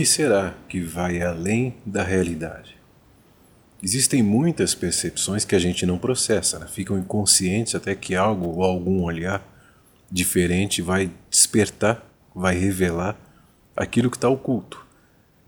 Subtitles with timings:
[0.00, 2.74] que será que vai além da realidade?
[3.82, 6.66] Existem muitas percepções que a gente não processa, né?
[6.66, 9.46] ficam inconscientes até que algo ou algum olhar
[10.10, 12.02] diferente vai despertar,
[12.34, 13.14] vai revelar
[13.76, 14.86] aquilo que está oculto.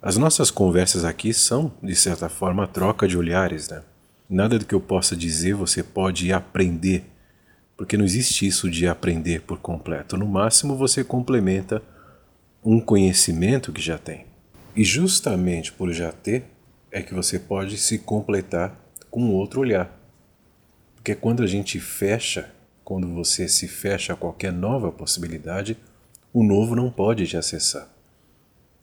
[0.02, 3.82] As nossas conversas aqui são, de certa forma, troca de olhares, né?
[4.28, 7.06] Nada do que eu possa dizer você pode aprender,
[7.74, 10.14] porque não existe isso de aprender por completo.
[10.14, 11.82] No máximo, você complementa
[12.62, 14.30] um conhecimento que já tem.
[14.74, 16.44] E justamente por já ter,
[16.90, 18.78] é que você pode se completar
[19.10, 19.98] com outro olhar.
[20.94, 22.52] Porque quando a gente fecha,
[22.84, 25.77] quando você se fecha a qualquer nova possibilidade,
[26.32, 27.88] o novo não pode te acessar.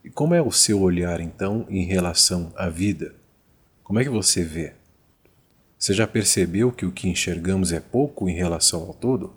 [0.03, 3.15] E como é o seu olhar então em relação à vida?
[3.83, 4.73] Como é que você vê?
[5.77, 9.33] Você já percebeu que o que enxergamos é pouco em relação ao todo?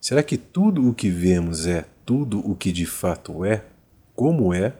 [0.00, 3.64] Será que tudo o que vemos é tudo o que de fato é,
[4.14, 4.74] como é,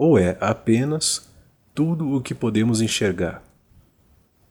[0.00, 1.28] ou é apenas
[1.74, 3.44] tudo o que podemos enxergar.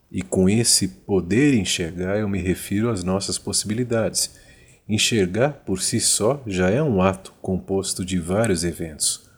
[0.08, 4.36] E com esse poder enxergar, eu me refiro às nossas possibilidades.
[4.88, 9.28] Enxergar por si só já é um ato composto de vários eventos.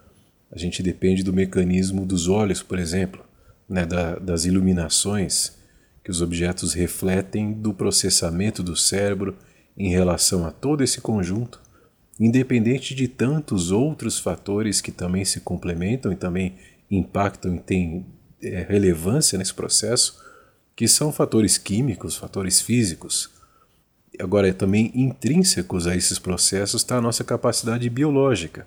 [0.51, 3.25] A gente depende do mecanismo dos olhos, por exemplo,
[3.67, 5.57] né, da, das iluminações
[6.05, 9.35] que os objetos refletem do processamento do cérebro
[9.75, 11.59] em relação a todo esse conjunto
[12.19, 16.55] independente de tantos outros fatores que também se complementam e também
[16.91, 18.07] impactam e têm
[18.43, 20.21] é, relevância nesse processo,
[20.77, 23.31] que são fatores químicos, fatores físicos.
[24.19, 28.67] Agora, é também intrínsecos a esses processos está a nossa capacidade biológica,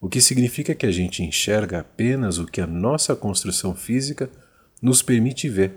[0.00, 4.30] o que significa que a gente enxerga apenas o que a nossa construção física
[4.80, 5.72] nos permite ver.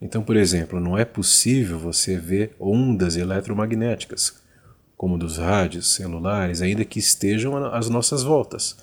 [0.00, 4.37] Então, por exemplo, não é possível você ver ondas eletromagnéticas
[4.98, 8.76] como dos rádios celulares, ainda que estejam às nossas voltas.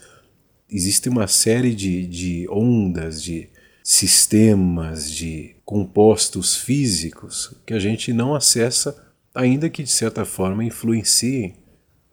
[0.71, 3.49] Existe uma série de, de ondas, de
[3.83, 11.57] sistemas, de compostos físicos que a gente não acessa, ainda que de certa forma influenciem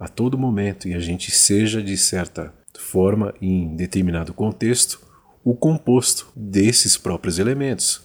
[0.00, 5.00] a todo momento e a gente seja, de certa forma, em determinado contexto,
[5.44, 8.02] o composto desses próprios elementos.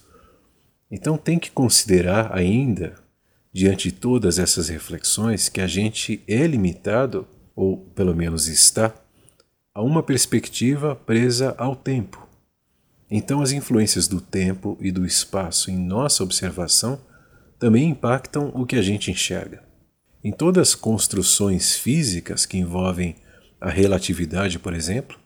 [0.92, 3.07] Então tem que considerar ainda
[3.54, 8.94] diante de todas essas reflexões que a gente é limitado, ou pelo menos está,
[9.74, 12.28] a uma perspectiva presa ao tempo.
[13.10, 17.00] Então, as influências do tempo e do espaço em nossa observação
[17.58, 19.64] também impactam o que a gente enxerga.
[20.24, 23.16] Em todas as construções físicas que envolvem
[23.62, 25.18] a relatividade, por exemplo,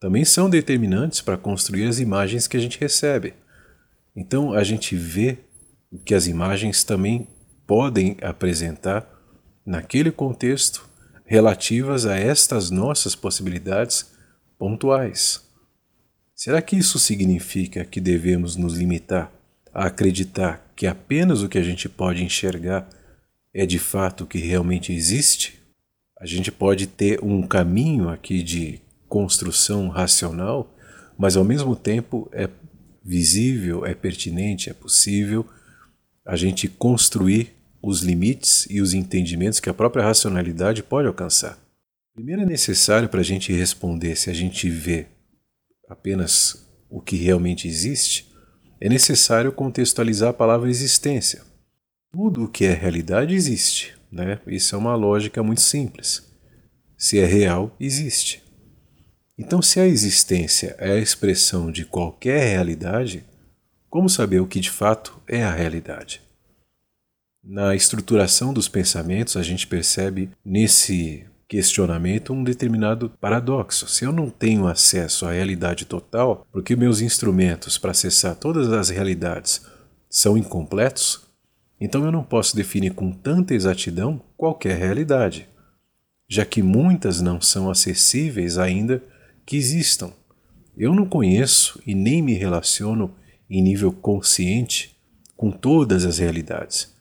[0.00, 3.34] também são determinantes para construir as imagens que a gente recebe.
[4.16, 5.38] Então, a gente vê
[6.04, 7.28] que as imagens também
[7.72, 9.08] podem apresentar,
[9.64, 10.86] naquele contexto,
[11.24, 14.12] relativas a estas nossas possibilidades
[14.58, 15.40] pontuais.
[16.34, 19.32] Será que isso significa que devemos nos limitar
[19.72, 22.86] a acreditar que apenas o que a gente pode enxergar
[23.54, 25.58] é de fato o que realmente existe?
[26.20, 30.76] A gente pode ter um caminho aqui de construção racional,
[31.16, 32.50] mas ao mesmo tempo é
[33.02, 35.46] visível, é pertinente, é possível
[36.22, 41.58] a gente construir os limites e os entendimentos que a própria racionalidade pode alcançar.
[42.14, 45.06] Primeiro é necessário para a gente responder se a gente vê
[45.88, 48.30] apenas o que realmente existe,
[48.80, 51.42] é necessário contextualizar a palavra existência.
[52.12, 54.38] Tudo o que é realidade existe, né?
[54.46, 56.22] Isso é uma lógica muito simples.
[56.98, 58.42] Se é real, existe.
[59.38, 63.24] Então, se a existência é a expressão de qualquer realidade,
[63.88, 66.20] como saber o que de fato é a realidade?
[67.44, 73.88] Na estruturação dos pensamentos, a gente percebe nesse questionamento um determinado paradoxo.
[73.88, 78.90] Se eu não tenho acesso à realidade total, porque meus instrumentos para acessar todas as
[78.90, 79.60] realidades
[80.08, 81.26] são incompletos,
[81.80, 85.48] então eu não posso definir com tanta exatidão qualquer realidade,
[86.28, 89.02] já que muitas não são acessíveis ainda
[89.44, 90.12] que existam.
[90.76, 93.16] Eu não conheço e nem me relaciono
[93.50, 94.96] em nível consciente
[95.36, 96.91] com todas as realidades.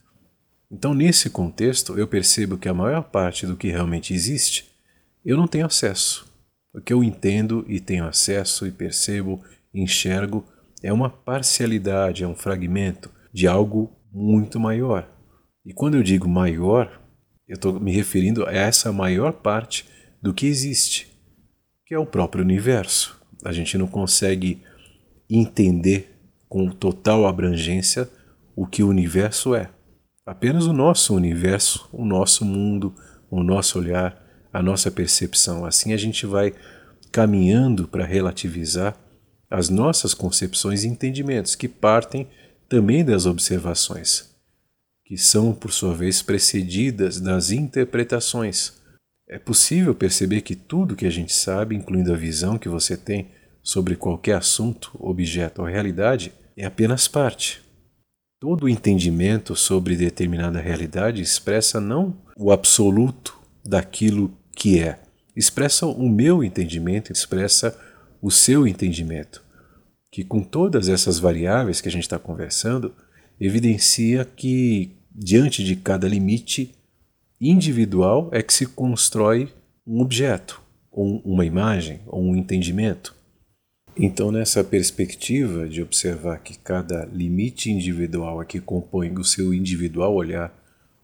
[0.72, 4.72] Então, nesse contexto, eu percebo que a maior parte do que realmente existe
[5.24, 6.26] eu não tenho acesso.
[6.74, 10.46] O que eu entendo e tenho acesso e percebo, enxergo,
[10.82, 15.08] é uma parcialidade, é um fragmento de algo muito maior.
[15.64, 17.02] E quando eu digo maior,
[17.48, 19.86] eu estou me referindo a essa maior parte
[20.22, 21.08] do que existe,
[21.86, 23.22] que é o próprio universo.
[23.46, 24.64] A gente não consegue
[25.30, 26.18] entender
[26.50, 28.10] com total abrangência
[28.56, 29.70] o que o universo é
[30.26, 32.94] apenas o nosso universo, o nosso mundo,
[33.30, 34.22] o nosso olhar,
[34.52, 35.66] a nossa percepção.
[35.66, 36.54] Assim a gente vai
[37.12, 38.98] caminhando para relativizar
[39.50, 42.28] as nossas concepções e entendimentos, que partem
[42.70, 44.34] também das observações,
[45.06, 48.80] que são, por sua vez, precedidas das interpretações.
[49.28, 53.30] É possível perceber que tudo que a gente sabe, incluindo a visão que você tem
[53.62, 57.62] sobre qualquer assunto, objeto ou realidade, é apenas parte.
[58.42, 65.00] Todo entendimento sobre determinada realidade expressa não o absoluto daquilo que é,
[65.36, 67.80] expressa o meu entendimento, expressa
[68.20, 69.44] o seu entendimento,
[70.12, 72.96] que com todas essas variáveis que a gente está conversando,
[73.40, 76.74] evidencia que diante de cada limite
[77.40, 79.54] individual é que se constrói
[79.86, 80.60] um objeto,
[80.90, 83.16] ou uma imagem, ou um entendimento.
[83.98, 90.54] Então, nessa perspectiva de observar que cada limite individual aqui compõe o seu individual olhar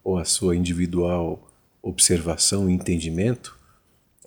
[0.04, 1.48] ou a sua individual
[1.82, 3.58] observação e entendimento,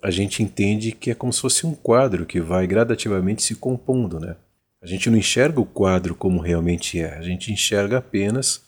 [0.01, 4.19] a gente entende que é como se fosse um quadro que vai gradativamente se compondo,
[4.19, 4.35] né?
[4.81, 8.63] A gente não enxerga o quadro como realmente é, a gente enxerga apenas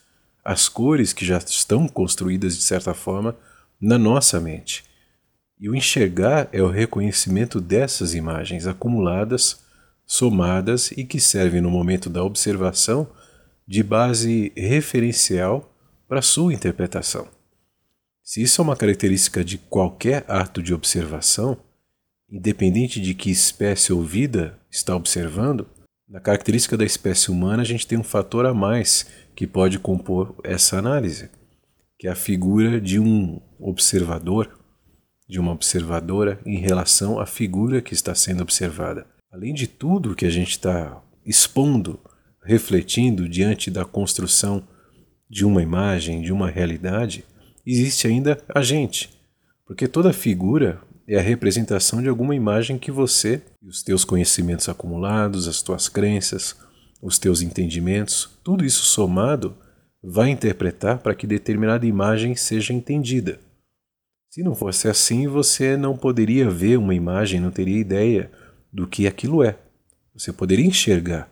[0.46, 3.36] as cores que já estão construídas de certa forma
[3.82, 4.84] na nossa mente.
[5.60, 9.63] E o enxergar é o reconhecimento dessas imagens acumuladas
[10.14, 13.10] somadas e que servem no momento da observação
[13.68, 15.76] de base referencial
[16.08, 17.28] para sua interpretação.
[18.22, 21.58] Se isso é uma característica de qualquer ato de observação,
[22.30, 25.68] independente de que espécie ou vida está observando,
[26.08, 30.36] na característica da espécie humana a gente tem um fator a mais que pode compor
[30.44, 31.32] essa análise,
[31.98, 34.60] que é a figura de um observador,
[35.28, 40.28] de uma observadora em relação à figura que está sendo observada além de tudo que
[40.28, 42.00] a gente está expondo,
[42.44, 44.62] refletindo diante da construção
[45.28, 47.26] de uma imagem, de uma realidade,
[47.66, 49.10] existe ainda a gente.
[49.66, 55.48] Porque toda figura é a representação de alguma imagem que você os teus conhecimentos acumulados,
[55.48, 56.56] as tuas crenças,
[57.02, 59.58] os teus entendimentos, tudo isso somado
[60.04, 63.40] vai interpretar para que determinada imagem seja entendida.
[64.30, 68.30] Se não fosse assim, você não poderia ver uma imagem, não teria ideia
[68.74, 69.58] do que aquilo é.
[70.16, 71.30] Você poderia enxergar,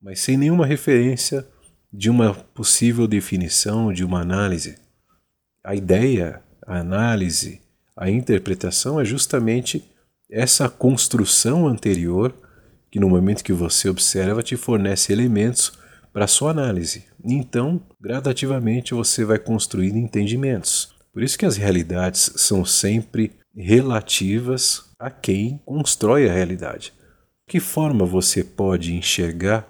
[0.00, 1.46] mas sem nenhuma referência
[1.92, 4.78] de uma possível definição, de uma análise.
[5.62, 7.60] A ideia, a análise,
[7.96, 9.84] a interpretação é justamente
[10.30, 12.34] essa construção anterior
[12.90, 15.72] que no momento que você observa te fornece elementos
[16.12, 17.04] para sua análise.
[17.22, 20.94] Então, gradativamente você vai construindo entendimentos.
[21.12, 26.92] Por isso que as realidades são sempre relativas a quem constrói a realidade.
[27.48, 29.66] Que forma você pode enxergar?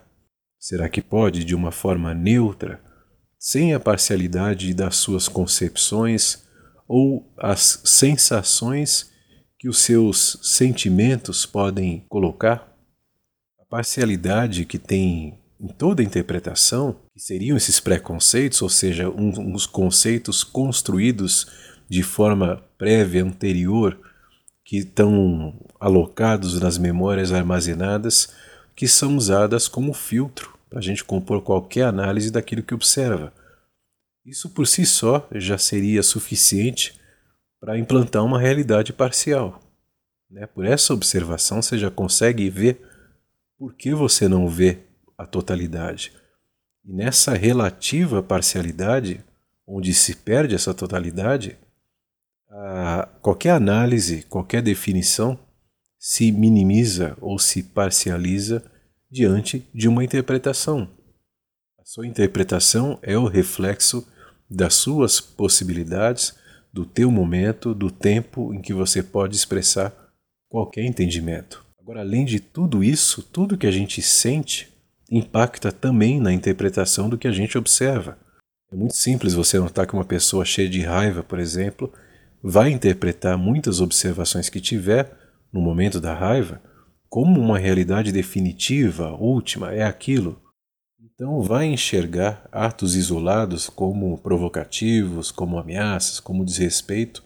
[0.59, 2.83] Será que pode de uma forma neutra,
[3.39, 6.43] sem a parcialidade das suas concepções
[6.87, 9.11] ou as sensações
[9.57, 12.77] que os seus sentimentos podem colocar?
[13.59, 20.43] A parcialidade que tem em toda interpretação, que seriam esses preconceitos, ou seja, uns conceitos
[20.43, 21.47] construídos
[21.89, 24.10] de forma prévia, anterior
[24.71, 28.33] que estão alocados nas memórias armazenadas,
[28.77, 33.33] que são usadas como filtro para a gente compor qualquer análise daquilo que observa.
[34.25, 37.01] Isso por si só já seria suficiente
[37.59, 39.61] para implantar uma realidade parcial.
[40.31, 40.47] Né?
[40.47, 42.81] Por essa observação você já consegue ver
[43.59, 44.79] por que você não vê
[45.19, 46.13] a totalidade.
[46.85, 49.21] E nessa relativa parcialidade,
[49.67, 51.59] onde se perde essa totalidade,
[52.51, 55.39] a, qualquer análise, qualquer definição
[55.99, 58.63] se minimiza ou se parcializa
[59.11, 60.89] diante de uma interpretação.
[61.79, 64.07] A sua interpretação é o reflexo
[64.51, 66.35] das suas possibilidades,
[66.73, 69.93] do teu momento, do tempo em que você pode expressar
[70.49, 71.65] qualquer entendimento.
[71.81, 74.69] Agora, além de tudo isso, tudo que a gente sente
[75.11, 78.17] impacta também na interpretação do que a gente observa.
[78.73, 81.93] É muito simples você notar que uma pessoa cheia de raiva, por exemplo,
[82.43, 85.13] vai interpretar muitas observações que tiver
[85.53, 86.61] no momento da raiva
[87.09, 90.41] como uma realidade definitiva, última, é aquilo.
[91.03, 97.23] Então vai enxergar atos isolados como provocativos, como ameaças, como desrespeito,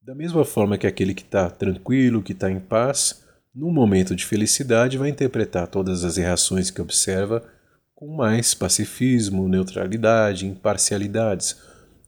[0.00, 3.22] da mesma forma que aquele que está tranquilo, que está em paz,
[3.54, 7.42] num momento de felicidade vai interpretar todas as reações que observa
[7.94, 11.56] com mais pacifismo, neutralidade, imparcialidades.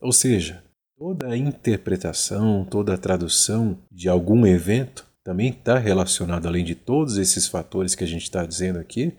[0.01, 0.63] Ou seja,
[0.99, 7.19] Toda a interpretação, toda a tradução de algum evento também está relacionado, além de todos
[7.19, 9.15] esses fatores que a gente está dizendo aqui,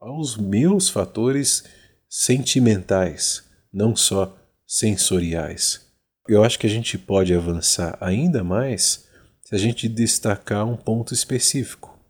[0.00, 1.64] aos meus fatores
[2.08, 4.34] sentimentais, não só
[4.66, 5.86] sensoriais.
[6.26, 9.06] Eu acho que a gente pode avançar ainda mais
[9.42, 12.00] se a gente destacar um ponto específico.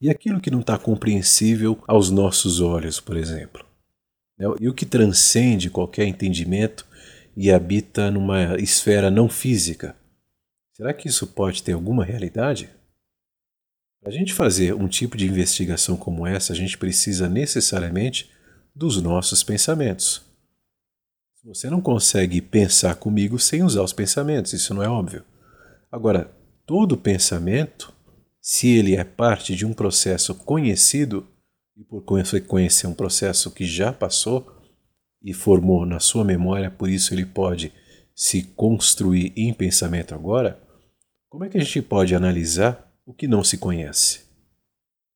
[0.00, 3.66] E aquilo que não está compreensível aos nossos olhos, por exemplo.
[4.38, 4.46] Né?
[4.60, 6.86] E o que transcende qualquer entendimento
[7.36, 9.96] e habita numa esfera não física.
[10.74, 12.70] Será que isso pode ter alguma realidade?
[14.00, 18.30] Para a gente fazer um tipo de investigação como essa, a gente precisa necessariamente
[18.74, 20.22] dos nossos pensamentos.
[21.44, 25.24] Você não consegue pensar comigo sem usar os pensamentos, isso não é óbvio.
[25.90, 26.30] Agora,
[26.64, 27.92] todo pensamento,
[28.40, 31.26] se ele é parte de um processo conhecido,
[31.76, 34.61] e por consequência um processo que já passou
[35.22, 37.72] e formou na sua memória, por isso ele pode
[38.14, 40.60] se construir em pensamento agora,
[41.28, 44.20] como é que a gente pode analisar o que não se conhece?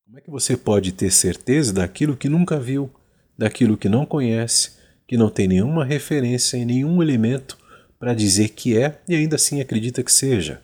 [0.05, 2.91] Como é que você pode ter certeza daquilo que nunca viu,
[3.37, 7.59] daquilo que não conhece, que não tem nenhuma referência em nenhum elemento
[7.99, 10.63] para dizer que é e ainda assim acredita que seja?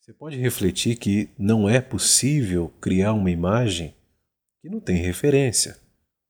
[0.00, 3.94] Você pode refletir que não é possível criar uma imagem
[4.62, 5.76] que não tem referência.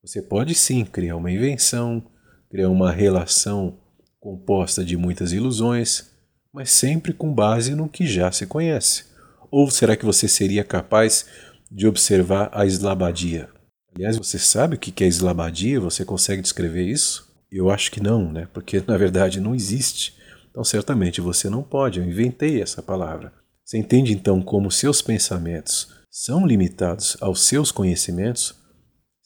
[0.02, 2.04] Você pode sim criar uma invenção,
[2.50, 3.78] criar uma relação
[4.20, 6.10] composta de muitas ilusões,
[6.52, 9.06] mas sempre com base no que já se conhece.
[9.50, 11.26] Ou será que você seria capaz
[11.70, 13.48] de observar a eslabadia?
[13.94, 15.80] Aliás, você sabe o que é eslabadia?
[15.80, 17.28] Você consegue descrever isso?
[17.50, 18.46] Eu acho que não, né?
[18.52, 20.14] Porque na verdade não existe.
[20.50, 21.98] Então, certamente você não pode.
[21.98, 23.32] Eu inventei essa palavra.
[23.64, 28.57] Você entende então como seus pensamentos são limitados aos seus conhecimentos?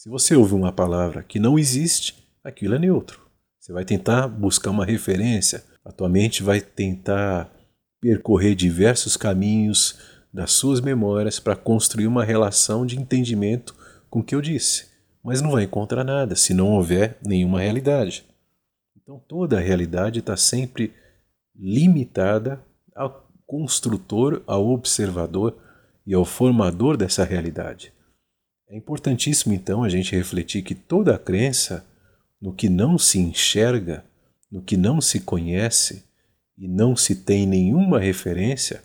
[0.02, 3.20] Se você ouve uma palavra que não existe, aquilo é neutro.
[3.60, 7.48] Você vai tentar buscar uma referência, a tua mente vai tentar
[8.00, 9.96] percorrer diversos caminhos
[10.34, 13.76] das suas memórias para construir uma relação de entendimento
[14.10, 14.88] com o que eu disse,
[15.22, 18.26] mas não vai encontrar nada se não houver nenhuma realidade.
[19.00, 20.92] Então toda a realidade está sempre
[21.54, 22.60] limitada
[22.92, 25.56] ao construtor, ao observador
[26.04, 27.91] e ao formador dessa realidade.
[28.72, 31.84] É importantíssimo então a gente refletir que toda crença
[32.40, 34.02] no que não se enxerga,
[34.50, 36.04] no que não se conhece
[36.56, 38.82] e não se tem nenhuma referência,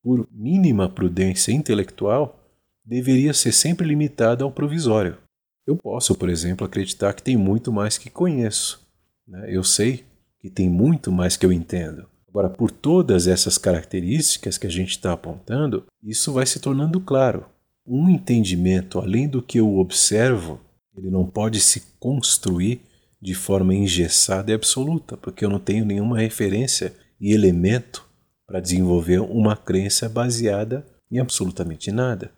[0.00, 2.40] por mínima prudência intelectual,
[2.84, 5.18] deveria ser sempre limitada ao provisório.
[5.66, 8.80] Eu posso, por exemplo, acreditar que tem muito mais que conheço.
[9.26, 9.48] Né?
[9.48, 10.04] Eu sei
[10.38, 12.08] que tem muito mais que eu entendo.
[12.28, 17.44] Agora, por todas essas características que a gente está apontando, isso vai se tornando claro
[17.86, 20.60] um entendimento além do que eu observo,
[20.96, 22.80] ele não pode se construir
[23.20, 28.06] de forma engessada e absoluta, porque eu não tenho nenhuma referência e elemento
[28.46, 32.30] para desenvolver uma crença baseada em absolutamente nada.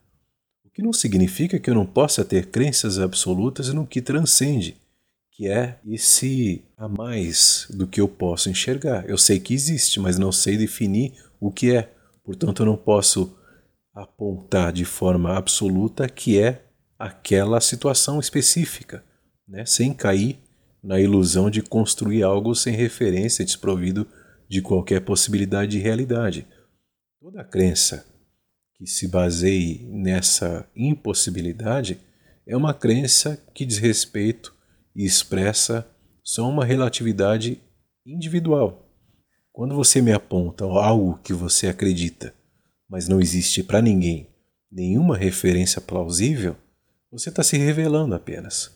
[0.64, 4.76] O que não significa que eu não possa ter crenças absolutas no que transcende,
[5.32, 9.08] que é esse a mais do que eu posso enxergar.
[9.08, 11.92] Eu sei que existe, mas não sei definir o que é.
[12.24, 13.37] Portanto, eu não posso
[13.98, 16.62] apontar de forma absoluta que é
[16.96, 19.04] aquela situação específica,
[19.46, 19.66] né?
[19.66, 20.38] sem cair
[20.82, 24.06] na ilusão de construir algo sem referência, desprovido
[24.48, 26.46] de qualquer possibilidade de realidade.
[27.20, 28.06] Toda crença
[28.74, 31.98] que se baseie nessa impossibilidade
[32.46, 34.54] é uma crença que diz respeito
[34.94, 35.86] e expressa
[36.22, 37.60] só uma relatividade
[38.06, 38.88] individual.
[39.52, 42.32] Quando você me aponta algo que você acredita
[42.88, 44.28] mas não existe para ninguém
[44.70, 46.56] nenhuma referência plausível,
[47.10, 48.70] você está se revelando apenas.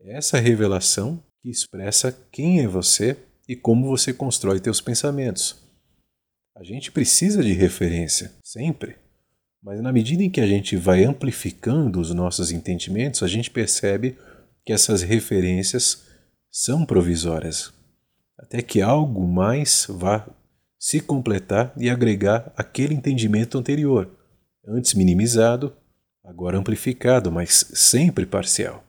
[0.00, 3.16] É essa revelação que expressa quem é você
[3.48, 5.56] e como você constrói teus pensamentos.
[6.56, 8.96] A gente precisa de referência, sempre.
[9.62, 14.16] Mas na medida em que a gente vai amplificando os nossos entendimentos, a gente percebe
[14.64, 16.06] que essas referências
[16.50, 17.72] são provisórias,
[18.38, 20.26] até que algo mais vá
[20.80, 24.10] se completar e agregar aquele entendimento anterior,
[24.66, 25.76] antes minimizado,
[26.24, 28.82] agora amplificado, mas sempre parcial,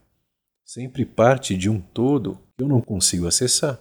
[0.64, 3.78] sempre parte de um todo que eu não consigo acessar.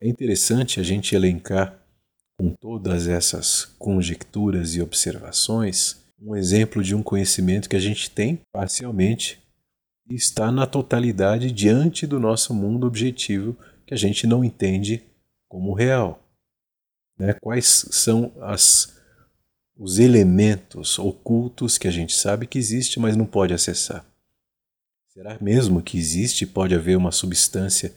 [0.00, 1.78] É interessante a gente elencar
[2.38, 8.40] com todas essas conjecturas e observações um exemplo de um conhecimento que a gente tem
[8.50, 9.38] parcialmente
[10.08, 13.54] e está na totalidade diante do nosso mundo objetivo
[13.86, 15.02] que a gente não entende
[15.46, 16.25] como real.
[17.18, 17.34] Né?
[17.40, 18.96] Quais são as,
[19.76, 24.04] os elementos ocultos que a gente sabe que existe, mas não pode acessar?
[25.08, 27.94] Será mesmo que existe, pode haver uma substância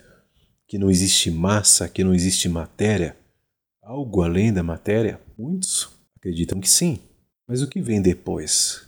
[0.65, 3.17] que não existe massa, que não existe matéria?
[3.83, 5.19] Algo além da matéria?
[5.37, 6.99] Muitos acreditam que sim.
[7.47, 8.83] Mas o que vem depois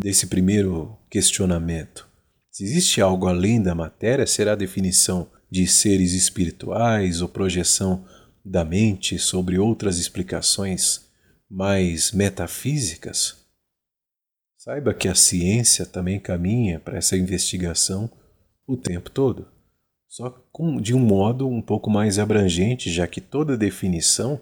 [0.00, 2.08] desse primeiro questionamento?
[2.50, 8.04] Se existe algo além da matéria, será a definição de seres espirituais ou projeção
[8.44, 11.08] da mente sobre outras explicações
[11.50, 13.36] mais metafísicas,
[14.56, 18.10] saiba que a ciência também caminha para essa investigação
[18.66, 19.48] o tempo todo,
[20.06, 24.40] só com, de um modo um pouco mais abrangente, já que toda definição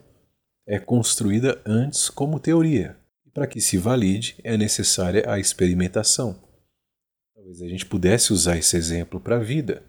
[0.67, 2.97] é construída antes como teoria.
[3.25, 6.43] E para que se valide, é necessária a experimentação.
[7.35, 9.85] Talvez a gente pudesse usar esse exemplo para a vida.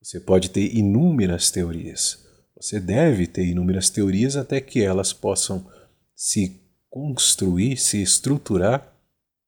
[0.00, 2.29] Você pode ter inúmeras teorias.
[2.60, 5.66] Você deve ter inúmeras teorias até que elas possam
[6.14, 8.92] se construir, se estruturar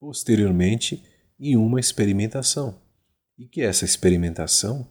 [0.00, 1.04] posteriormente
[1.38, 2.80] em uma experimentação.
[3.38, 4.88] E que essa experimentação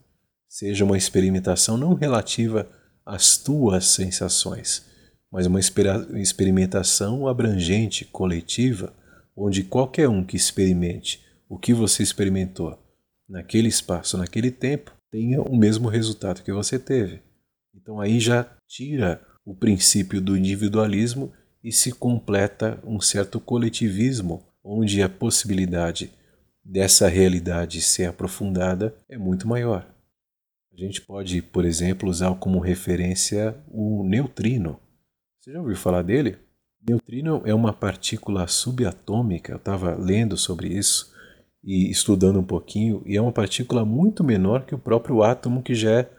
[0.47, 2.69] seja uma experimentação não relativa
[3.03, 4.85] às tuas sensações,
[5.31, 8.93] mas uma experimentação abrangente, coletiva,
[9.35, 12.77] onde qualquer um que experimente o que você experimentou
[13.27, 17.30] naquele espaço, naquele tempo, tenha o mesmo resultado que você teve.
[17.81, 21.33] Então aí já tira o princípio do individualismo
[21.63, 26.11] e se completa um certo coletivismo, onde a possibilidade
[26.63, 29.87] dessa realidade ser aprofundada é muito maior.
[30.71, 34.79] A gente pode, por exemplo, usar como referência o neutrino.
[35.39, 36.37] Você já ouviu falar dele?
[36.87, 41.11] Neutrino é uma partícula subatômica, eu estava lendo sobre isso
[41.63, 45.75] e estudando um pouquinho, e é uma partícula muito menor que o próprio átomo que
[45.75, 46.09] já é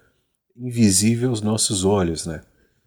[0.57, 2.43] invisível aos nossos olhos, né?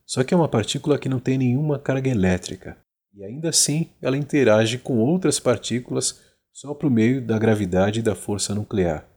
[0.06, 2.78] Só que é uma partícula que não tem nenhuma carga elétrica,
[3.14, 6.20] e ainda assim ela interage com outras partículas
[6.54, 9.08] só por meio da gravidade e da força nuclear.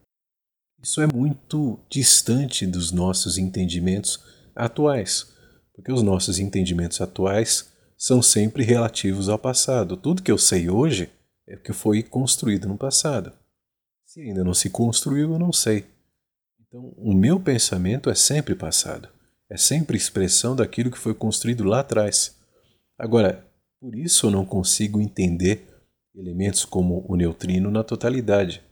[0.81, 4.23] Isso é muito distante dos nossos entendimentos
[4.55, 5.33] atuais,
[5.75, 9.97] porque os nossos entendimentos atuais são sempre relativos ao passado.
[9.97, 11.11] Tudo que eu sei hoje
[11.47, 13.33] é porque foi construído no passado.
[14.05, 15.85] Se ainda não se construiu, eu não sei.
[16.68, 19.08] Então, o meu pensamento é sempre passado.
[19.50, 22.37] É sempre expressão daquilo que foi construído lá atrás.
[22.98, 23.46] Agora,
[23.80, 25.66] por isso eu não consigo entender
[26.14, 28.62] elementos como o neutrino na totalidade.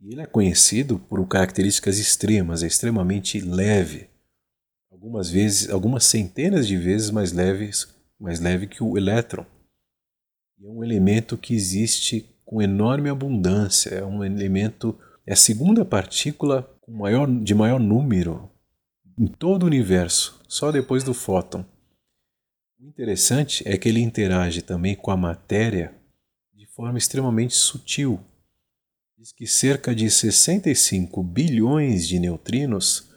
[0.00, 4.08] E ele é conhecido por características extremas, é extremamente leve
[4.90, 7.88] algumas vezes, algumas centenas de vezes mais leves,
[8.20, 9.44] mais leve que o elétron.
[10.58, 15.84] E é um elemento que existe com enorme abundância, é um elemento, é a segunda
[15.84, 18.50] partícula maior, de maior número
[19.18, 21.64] em todo o universo, só depois do fóton.
[22.78, 25.94] O interessante é que ele interage também com a matéria
[26.54, 28.20] de forma extremamente sutil.
[29.18, 33.08] Diz que cerca de 65 bilhões de neutrinos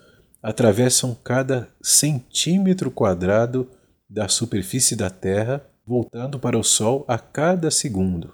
[0.41, 3.69] atravessam cada centímetro quadrado
[4.09, 8.33] da superfície da Terra, voltando para o Sol a cada segundo.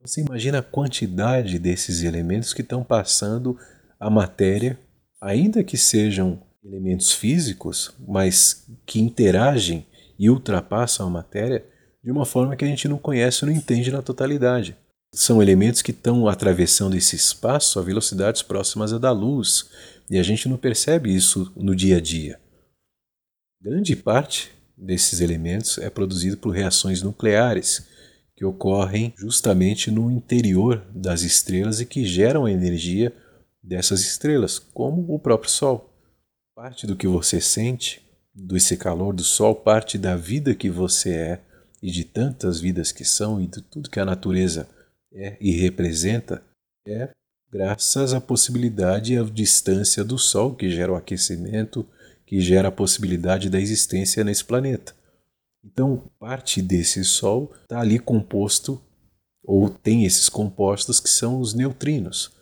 [0.00, 3.58] Você imagina a quantidade desses elementos que estão passando
[3.98, 4.78] a matéria,
[5.20, 9.86] ainda que sejam elementos físicos, mas que interagem
[10.18, 11.64] e ultrapassam a matéria
[12.02, 14.76] de uma forma que a gente não conhece ou não entende na totalidade.
[15.14, 19.70] São elementos que estão atravessando esse espaço a velocidades próximas à da luz,
[20.10, 22.38] e a gente não percebe isso no dia a dia.
[23.60, 27.86] Grande parte desses elementos é produzido por reações nucleares,
[28.36, 33.12] que ocorrem justamente no interior das estrelas e que geram a energia
[33.68, 35.92] dessas estrelas, como o próprio Sol.
[36.56, 38.02] Parte do que você sente,
[38.34, 41.40] desse calor do Sol, parte da vida que você é
[41.82, 44.66] e de tantas vidas que são e de tudo que a natureza
[45.12, 46.42] é e representa,
[46.86, 47.10] é
[47.52, 51.86] graças à possibilidade e à distância do Sol, que gera o aquecimento,
[52.26, 54.94] que gera a possibilidade da existência nesse planeta.
[55.62, 58.80] Então, parte desse Sol está ali composto,
[59.44, 62.37] ou tem esses compostos que são os neutrinos.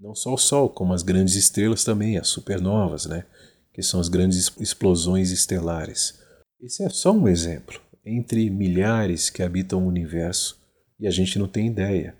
[0.00, 3.26] Não só o Sol, como as grandes estrelas também, as supernovas, né?
[3.72, 6.18] que são as grandes explosões estelares.
[6.60, 10.58] Esse é só um exemplo, entre milhares que habitam o universo
[10.98, 12.18] e a gente não tem ideia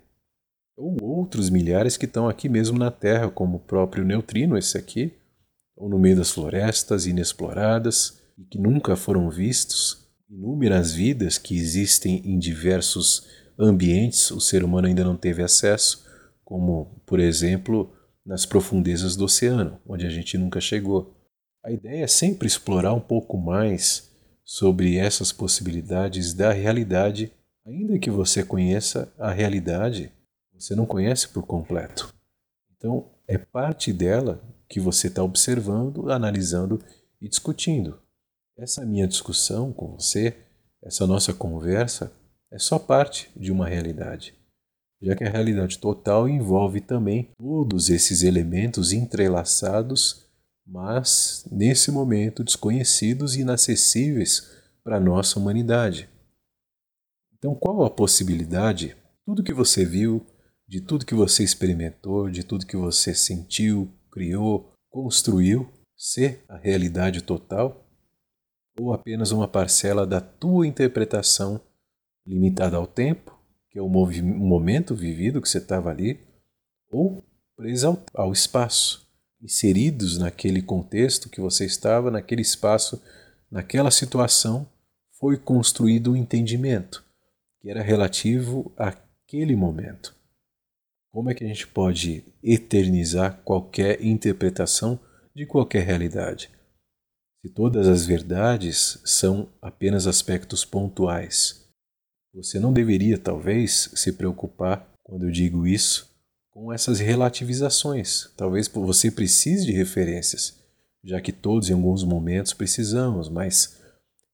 [0.81, 5.13] ou outros milhares que estão aqui mesmo na Terra, como o próprio neutrino, esse aqui,
[5.75, 12.21] ou no meio das florestas inexploradas e que nunca foram vistos, inúmeras vidas que existem
[12.25, 13.27] em diversos
[13.59, 16.03] ambientes, o ser humano ainda não teve acesso,
[16.51, 17.89] como, por exemplo,
[18.25, 21.15] nas profundezas do oceano, onde a gente nunca chegou.
[21.63, 24.11] A ideia é sempre explorar um pouco mais
[24.43, 27.31] sobre essas possibilidades da realidade,
[27.65, 30.11] ainda que você conheça a realidade
[30.53, 32.13] você não conhece por completo.
[32.77, 36.79] Então, é parte dela que você está observando, analisando
[37.19, 37.99] e discutindo.
[38.57, 40.37] Essa minha discussão com você,
[40.83, 42.11] essa nossa conversa,
[42.51, 44.35] é só parte de uma realidade,
[45.01, 50.29] já que a realidade total envolve também todos esses elementos entrelaçados,
[50.65, 56.07] mas nesse momento desconhecidos e inacessíveis para a nossa humanidade.
[57.37, 58.95] Então, qual a possibilidade?
[59.25, 60.23] Tudo que você viu,
[60.67, 67.21] de tudo que você experimentou, de tudo que você sentiu, criou, construiu, ser a realidade
[67.23, 67.87] total?
[68.79, 71.59] Ou apenas uma parcela da tua interpretação
[72.25, 73.40] limitada ao tempo,
[73.71, 76.19] que é o momento vivido que você estava ali,
[76.91, 77.23] ou
[77.55, 79.07] presa ao, espaço,
[79.41, 83.01] inseridos naquele contexto que você estava, naquele espaço,
[83.49, 84.67] naquela situação,
[85.17, 87.03] foi construído o um entendimento
[87.61, 90.13] que era relativo àquele momento.
[91.11, 94.99] Como é que a gente pode eternizar qualquer interpretação
[95.33, 96.49] de qualquer realidade?
[97.41, 101.60] Se todas as verdades são apenas aspectos pontuais,
[102.33, 106.09] você não deveria, talvez, se preocupar, quando eu digo isso,
[106.51, 108.29] com essas relativizações.
[108.37, 110.59] Talvez você precise de referências,
[111.03, 113.79] já que todos em alguns momentos precisamos, mas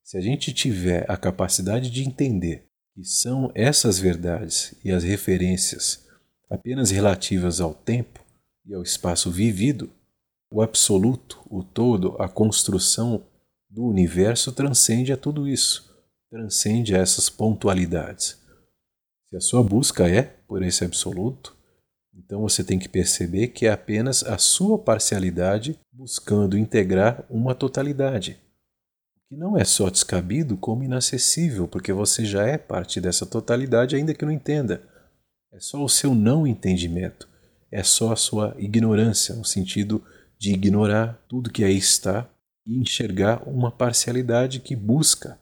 [0.04, 6.06] se a gente tiver a capacidade de entender que são essas verdades e as referências
[6.50, 8.24] apenas relativas ao tempo
[8.66, 9.90] e ao espaço vivido,
[10.50, 13.22] o absoluto, o todo, a construção
[13.68, 15.87] do universo transcende a tudo isso,
[16.30, 18.38] transcende essas pontualidades.
[19.28, 21.56] Se a sua busca é por esse absoluto,
[22.14, 28.38] então você tem que perceber que é apenas a sua parcialidade buscando integrar uma totalidade
[29.28, 34.14] que não é só descabido como inacessível, porque você já é parte dessa totalidade, ainda
[34.14, 34.82] que não entenda.
[35.52, 37.28] É só o seu não entendimento,
[37.70, 40.02] é só a sua ignorância, no sentido
[40.38, 42.28] de ignorar tudo que aí está
[42.66, 45.38] e enxergar uma parcialidade que busca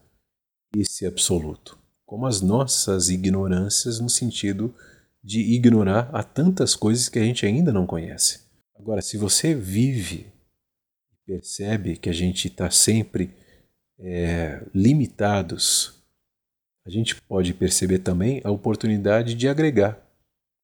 [0.74, 4.74] esse absoluto, como as nossas ignorâncias no sentido
[5.22, 8.40] de ignorar a tantas coisas que a gente ainda não conhece.
[8.79, 10.33] Agora, se você vive
[11.11, 13.35] e percebe que a gente está sempre
[13.98, 15.94] é, limitados,
[16.87, 20.00] a gente pode perceber também a oportunidade de agregar.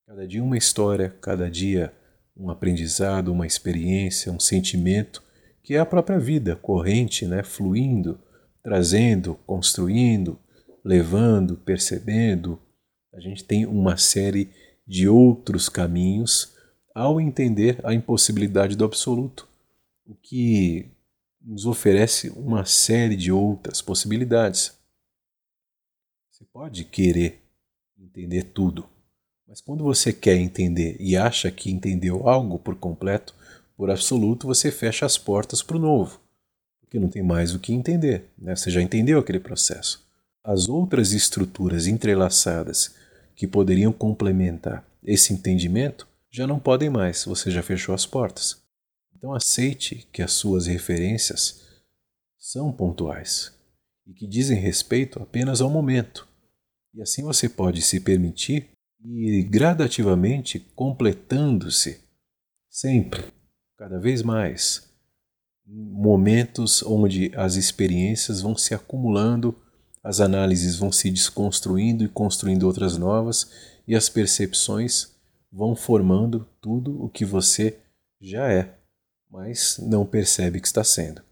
[0.06, 1.92] Cada dia uma história, cada dia
[2.36, 5.22] um aprendizado, uma experiência, um sentimento,
[5.62, 8.20] que é a própria vida corrente, né, fluindo,
[8.62, 10.38] trazendo, construindo,
[10.84, 12.58] levando, percebendo.
[13.12, 14.50] A gente tem uma série
[14.86, 16.54] de outros caminhos
[16.94, 19.48] ao entender a impossibilidade do absoluto,
[20.06, 20.90] o que
[21.40, 24.78] nos oferece uma série de outras possibilidades.
[26.30, 27.42] Você pode querer
[27.98, 28.88] entender tudo,
[29.46, 33.34] mas quando você quer entender e acha que entendeu algo por completo,
[33.76, 36.20] por absoluto, você fecha as portas para o novo,
[36.92, 38.28] porque não tem mais o que entender.
[38.36, 38.54] Né?
[38.54, 40.06] Você já entendeu aquele processo.
[40.44, 42.94] As outras estruturas entrelaçadas
[43.34, 48.62] que poderiam complementar esse entendimento já não podem mais, você já fechou as portas.
[49.16, 51.62] Então aceite que as suas referências
[52.38, 53.52] são pontuais
[54.06, 56.28] e que dizem respeito apenas ao momento.
[56.92, 58.68] E assim você pode se permitir
[59.02, 62.00] ir gradativamente completando-se,
[62.68, 63.24] sempre,
[63.78, 64.91] cada vez mais,
[65.66, 69.54] momentos onde as experiências vão se acumulando,
[70.02, 73.50] as análises vão se desconstruindo e construindo outras novas,
[73.86, 75.12] e as percepções
[75.50, 77.78] vão formando tudo o que você
[78.20, 78.82] já é
[79.32, 81.22] mas não percebe que está sendo.